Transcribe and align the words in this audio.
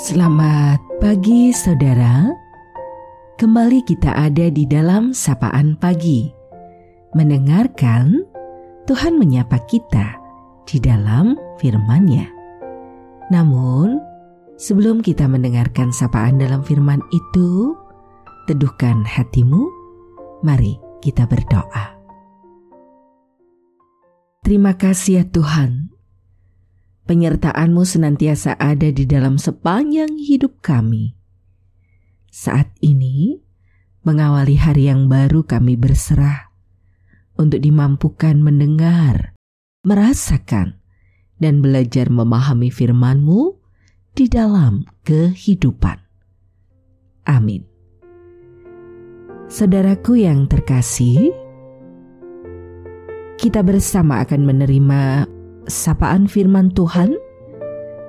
Selamat 0.00 0.80
pagi 0.96 1.52
saudara. 1.52 2.32
Kembali 3.36 3.84
kita 3.84 4.16
ada 4.16 4.48
di 4.48 4.64
dalam 4.64 5.12
sapaan 5.12 5.76
pagi. 5.76 6.24
Mendengarkan 7.12 8.24
Tuhan 8.88 9.20
menyapa 9.20 9.60
kita 9.68 10.16
di 10.64 10.80
dalam 10.80 11.36
firman-Nya. 11.60 12.32
Namun, 13.28 14.00
sebelum 14.56 15.04
kita 15.04 15.28
mendengarkan 15.28 15.92
sapaan 15.92 16.40
dalam 16.40 16.64
firman 16.64 17.04
itu, 17.12 17.76
teduhkan 18.48 19.04
hatimu. 19.04 19.68
Mari 20.40 20.80
kita 21.04 21.28
berdoa. 21.28 21.92
Terima 24.40 24.80
kasih 24.80 25.20
ya 25.20 25.24
Tuhan 25.28 25.99
penyertaan-Mu 27.10 27.82
senantiasa 27.82 28.54
ada 28.54 28.86
di 28.94 29.02
dalam 29.02 29.34
sepanjang 29.34 30.14
hidup 30.14 30.62
kami. 30.62 31.18
Saat 32.30 32.70
ini, 32.78 33.42
mengawali 34.06 34.54
hari 34.54 34.86
yang 34.86 35.10
baru 35.10 35.42
kami 35.42 35.74
berserah 35.74 36.54
untuk 37.34 37.58
dimampukan 37.58 38.38
mendengar, 38.38 39.34
merasakan, 39.82 40.78
dan 41.42 41.58
belajar 41.58 42.06
memahami 42.14 42.70
firman-Mu 42.70 43.58
di 44.14 44.30
dalam 44.30 44.86
kehidupan. 45.02 45.98
Amin. 47.26 47.66
Saudaraku 49.50 50.22
yang 50.22 50.46
terkasih, 50.46 51.34
kita 53.34 53.66
bersama 53.66 54.22
akan 54.22 54.46
menerima 54.46 55.26
sapaan 55.68 56.24
firman 56.30 56.72
Tuhan 56.72 57.16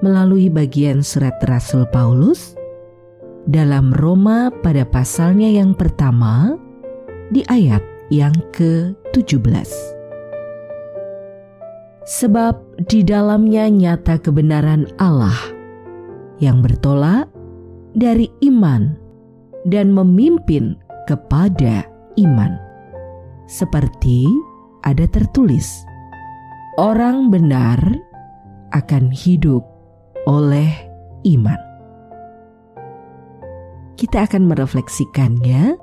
melalui 0.00 0.50
bagian 0.50 1.00
surat 1.00 1.36
Rasul 1.46 1.86
Paulus 1.92 2.56
dalam 3.46 3.94
Roma 3.94 4.50
pada 4.60 4.82
pasalnya 4.82 5.46
yang 5.46 5.72
pertama 5.72 6.58
di 7.30 7.46
ayat 7.46 7.82
yang 8.10 8.34
ke-17. 8.54 9.70
Sebab 12.06 12.86
di 12.86 13.02
dalamnya 13.02 13.66
nyata 13.66 14.22
kebenaran 14.22 14.86
Allah 15.02 15.34
yang 16.38 16.62
bertolak 16.62 17.26
dari 17.98 18.30
iman 18.46 18.94
dan 19.66 19.90
memimpin 19.90 20.78
kepada 21.10 21.82
iman. 22.20 22.54
Seperti 23.50 24.26
ada 24.86 25.06
tertulis, 25.10 25.82
orang 26.76 27.32
benar 27.32 27.80
akan 28.76 29.08
hidup 29.08 29.64
oleh 30.28 30.68
iman. 31.24 31.56
Kita 33.96 34.28
akan 34.28 34.44
merefleksikannya 34.44 35.80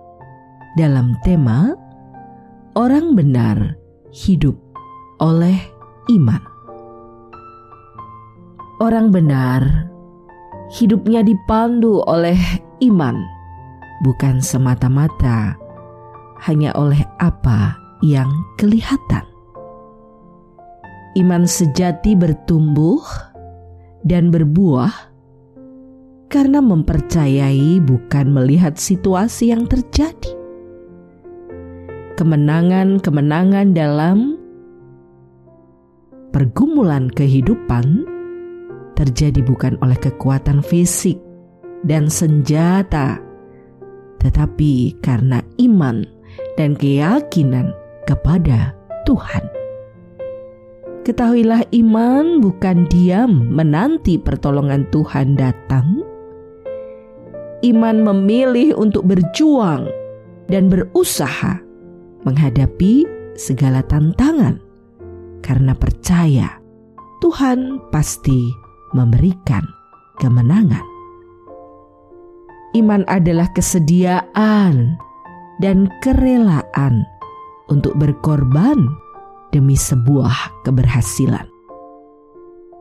dalam 0.78 1.18
tema 1.26 1.74
"Orang 2.78 3.18
benar 3.18 3.74
hidup 4.14 4.54
oleh 5.18 5.58
iman". 6.14 6.42
Orang 8.78 9.10
benar 9.10 9.90
hidupnya 10.70 11.26
dipandu 11.26 12.06
oleh 12.06 12.38
iman, 12.86 13.18
bukan 14.06 14.38
semata-mata 14.46 15.58
hanya 16.46 16.70
oleh 16.78 17.02
apa 17.18 17.74
yang 18.06 18.30
kelihatan 18.62 19.33
iman 21.14 21.46
sejati 21.46 22.18
bertumbuh 22.18 23.02
dan 24.02 24.34
berbuah 24.34 25.14
karena 26.34 26.60
mempercayai 26.66 27.78
bukan 27.86 28.34
melihat 28.34 28.74
situasi 28.82 29.54
yang 29.54 29.70
terjadi. 29.70 30.34
Kemenangan-kemenangan 32.18 33.78
dalam 33.78 34.38
pergumulan 36.34 37.10
kehidupan 37.14 38.06
terjadi 38.98 39.42
bukan 39.46 39.78
oleh 39.86 39.98
kekuatan 39.98 40.66
fisik 40.66 41.22
dan 41.86 42.10
senjata, 42.10 43.22
tetapi 44.22 44.98
karena 45.06 45.42
iman 45.62 46.06
dan 46.58 46.74
keyakinan 46.74 47.74
kepada 48.10 48.74
Tuhan. 49.06 49.63
Ketahuilah 51.04 51.68
iman 51.84 52.40
bukan 52.40 52.88
diam 52.88 53.52
menanti 53.52 54.16
pertolongan 54.16 54.88
Tuhan 54.88 55.36
datang. 55.36 56.00
Iman 57.60 58.08
memilih 58.08 58.72
untuk 58.80 59.12
berjuang 59.12 59.92
dan 60.48 60.72
berusaha 60.72 61.60
menghadapi 62.24 63.04
segala 63.36 63.84
tantangan 63.84 64.64
karena 65.44 65.76
percaya 65.76 66.56
Tuhan 67.20 67.84
pasti 67.92 68.48
memberikan 68.96 69.68
kemenangan. 70.24 70.88
Iman 72.80 73.04
adalah 73.12 73.52
kesediaan 73.52 74.96
dan 75.60 75.92
kerelaan 76.00 77.04
untuk 77.68 77.92
berkorban 78.00 78.88
demi 79.54 79.78
sebuah 79.78 80.66
keberhasilan. 80.66 81.46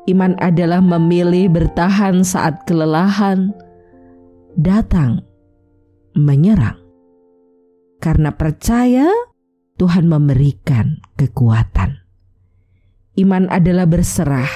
Iman 0.09 0.34
adalah 0.41 0.81
memilih 0.83 1.53
bertahan 1.53 2.25
saat 2.27 2.65
kelelahan 2.66 3.53
datang 4.56 5.22
menyerang. 6.16 6.81
Karena 8.03 8.34
percaya 8.34 9.06
Tuhan 9.78 10.11
memberikan 10.11 10.99
kekuatan. 11.15 12.03
Iman 13.15 13.47
adalah 13.47 13.87
berserah 13.87 14.50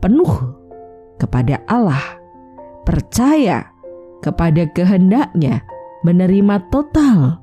penuh 0.00 0.56
kepada 1.20 1.60
Allah, 1.68 2.16
percaya 2.88 3.68
kepada 4.24 4.64
kehendaknya, 4.72 5.60
menerima 6.06 6.72
total 6.72 7.36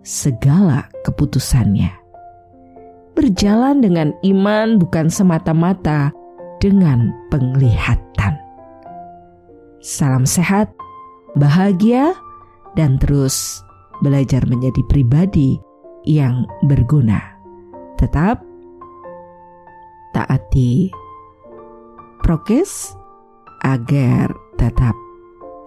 segala 0.00 0.88
keputusannya 1.04 2.05
berjalan 3.16 3.80
dengan 3.80 4.12
iman 4.20 4.76
bukan 4.76 5.08
semata-mata 5.08 6.12
dengan 6.60 7.10
penglihatan. 7.32 8.36
Salam 9.80 10.28
sehat, 10.28 10.68
bahagia, 11.34 12.12
dan 12.76 13.00
terus 13.00 13.64
belajar 14.04 14.44
menjadi 14.44 14.84
pribadi 14.92 15.56
yang 16.04 16.44
berguna. 16.68 17.18
Tetap 17.96 18.44
taati 20.12 20.92
prokes 22.20 22.92
agar 23.64 24.28
tetap 24.60 24.92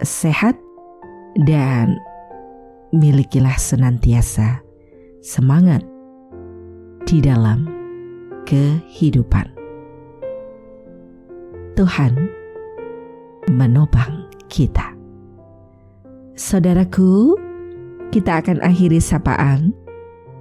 sehat 0.05 0.53
dan 1.45 1.97
milikilah 2.93 3.57
senantiasa 3.57 4.61
semangat 5.25 5.81
di 7.09 7.25
dalam 7.25 7.65
kehidupan. 8.45 9.49
Tuhan 11.73 12.13
menopang 13.49 14.29
kita. 14.45 14.93
Saudaraku, 16.37 17.33
kita 18.13 18.45
akan 18.45 18.61
akhiri 18.61 19.01
sapaan 19.01 19.73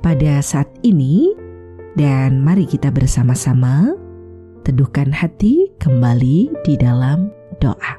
pada 0.05 0.45
saat 0.45 0.69
ini 0.85 1.33
dan 1.97 2.45
mari 2.45 2.69
kita 2.69 2.93
bersama-sama 2.93 3.97
teduhkan 4.61 5.09
hati 5.09 5.73
kembali 5.81 6.53
di 6.69 6.75
dalam 6.77 7.33
doa. 7.65 7.97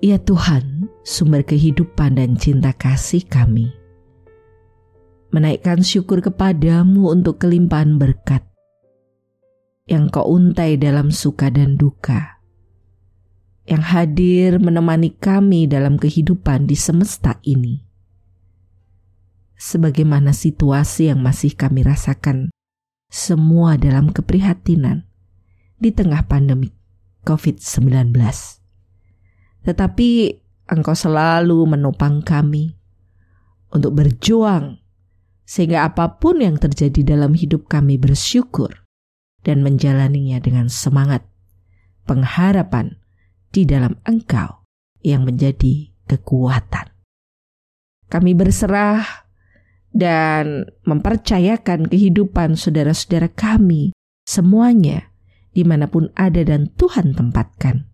Ya 0.00 0.16
Tuhan, 0.16 0.88
sumber 1.04 1.44
kehidupan 1.44 2.16
dan 2.16 2.40
cinta 2.40 2.72
kasih 2.72 3.20
kami 3.28 3.85
menaikkan 5.34 5.82
syukur 5.82 6.22
kepadamu 6.22 7.10
untuk 7.10 7.42
kelimpahan 7.42 7.98
berkat 7.98 8.46
yang 9.86 10.10
kau 10.10 10.26
untai 10.26 10.74
dalam 10.74 11.14
suka 11.14 11.46
dan 11.46 11.78
duka, 11.78 12.42
yang 13.70 13.82
hadir 13.86 14.58
menemani 14.58 15.14
kami 15.14 15.70
dalam 15.70 15.94
kehidupan 15.94 16.66
di 16.66 16.74
semesta 16.74 17.38
ini. 17.46 17.86
Sebagaimana 19.56 20.34
situasi 20.34 21.08
yang 21.08 21.22
masih 21.22 21.54
kami 21.54 21.86
rasakan, 21.86 22.50
semua 23.06 23.78
dalam 23.78 24.10
keprihatinan 24.10 25.06
di 25.78 25.94
tengah 25.94 26.26
pandemi 26.26 26.74
COVID-19. 27.22 28.10
Tetapi 29.64 30.10
Engkau 30.66 30.98
selalu 30.98 31.62
menopang 31.62 32.26
kami 32.26 32.74
untuk 33.70 34.02
berjuang 34.02 34.82
sehingga 35.46 35.86
apa 35.86 36.18
pun 36.18 36.42
yang 36.42 36.58
terjadi 36.58 37.16
dalam 37.16 37.32
hidup 37.38 37.70
kami 37.70 37.96
bersyukur 37.96 38.84
dan 39.46 39.62
menjalaninya 39.62 40.42
dengan 40.42 40.66
semangat, 40.66 41.22
pengharapan, 42.04 42.98
di 43.54 43.64
dalam 43.64 43.96
Engkau 44.04 44.68
yang 45.00 45.24
menjadi 45.24 45.88
kekuatan. 46.04 46.92
Kami 48.12 48.36
berserah 48.36 49.00
dan 49.96 50.68
mempercayakan 50.84 51.88
kehidupan 51.88 52.58
saudara-saudara 52.58 53.32
kami 53.32 53.96
semuanya 54.28 55.08
di 55.56 55.64
mana 55.64 55.88
pun 55.88 56.12
ada 56.12 56.44
dan 56.44 56.68
Tuhan 56.76 57.16
tempatkan 57.16 57.88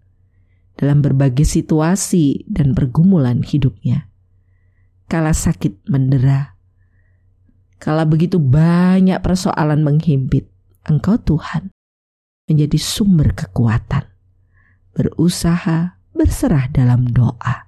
dalam 0.74 0.98
berbagai 0.98 1.46
situasi 1.46 2.42
dan 2.50 2.74
pergumulan 2.74 3.46
hidupnya. 3.46 4.10
Kala 5.06 5.30
sakit 5.30 5.86
mendera, 5.86 6.51
kala 7.82 8.06
begitu 8.06 8.38
banyak 8.38 9.18
persoalan 9.18 9.82
menghimpit, 9.82 10.46
Engkau 10.86 11.18
Tuhan 11.18 11.74
menjadi 12.46 12.78
sumber 12.78 13.34
kekuatan, 13.34 14.06
berusaha 14.94 15.98
berserah 16.14 16.70
dalam 16.70 17.10
doa, 17.10 17.66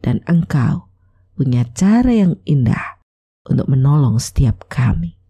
dan 0.00 0.24
Engkau 0.24 0.88
punya 1.36 1.68
cara 1.76 2.08
yang 2.08 2.40
indah 2.48 2.96
untuk 3.44 3.68
menolong 3.68 4.16
setiap 4.16 4.64
kami. 4.72 5.20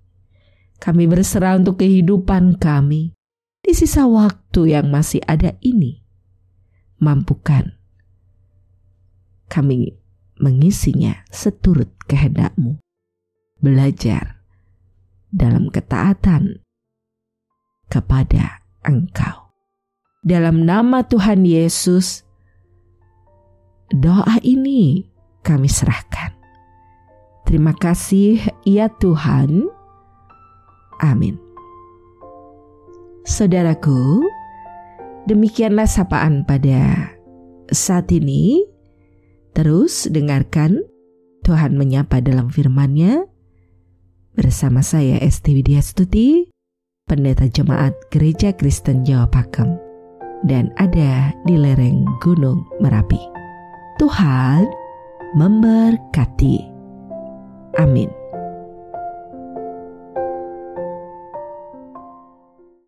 Kami 0.79 1.11
berserah 1.11 1.59
untuk 1.59 1.83
kehidupan 1.83 2.63
kami 2.63 3.19
di 3.59 3.73
sisa 3.75 4.07
waktu 4.07 4.79
yang 4.79 4.87
masih 4.89 5.19
ada 5.27 5.59
ini. 5.67 6.01
Mampukan 7.03 7.75
kami 9.51 9.99
mengisinya 10.39 11.27
seturut 11.29 11.91
kehendakmu. 12.07 12.79
Belajar 13.61 14.41
dalam 15.29 15.69
ketaatan 15.69 16.65
kepada 17.93 18.65
Engkau. 18.89 19.53
Dalam 20.25 20.65
nama 20.65 21.05
Tuhan 21.05 21.45
Yesus, 21.45 22.25
doa 23.93 24.41
ini 24.41 25.13
kami 25.45 25.69
serahkan. 25.69 26.33
Terima 27.45 27.77
kasih, 27.77 28.41
ya 28.65 28.89
Tuhan. 28.97 29.69
Amin. 31.05 31.37
Saudaraku, 33.29 34.25
demikianlah 35.29 35.85
sapaan 35.85 36.49
pada 36.49 37.13
saat 37.69 38.09
ini. 38.09 38.65
Terus 39.53 40.09
dengarkan 40.09 40.81
Tuhan 41.43 41.75
menyapa 41.75 42.23
dalam 42.23 42.49
firman-Nya 42.49 43.30
bersama 44.37 44.85
saya 44.85 45.19
Esti 45.23 45.57
Widya 45.57 45.83
Stuti, 45.83 46.47
pendeta 47.09 47.49
jemaat 47.49 47.97
Gereja 48.13 48.55
Kristen 48.55 49.03
Jawa 49.03 49.27
Pakem 49.27 49.75
dan 50.47 50.73
ada 50.81 51.35
di 51.45 51.57
lereng 51.57 52.07
Gunung 52.23 52.65
Merapi. 52.81 53.21
Tuhan 54.01 54.65
memberkati. 55.37 56.57
Amin. 57.79 58.20